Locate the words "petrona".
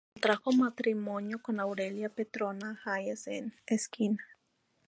2.09-2.81